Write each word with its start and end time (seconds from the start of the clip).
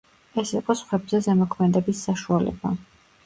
ეს 0.43 0.53
იყო 0.59 0.75
სხვებზე 0.79 1.19
ზემოქმედების 1.27 2.01
საშუალება. 2.09 2.75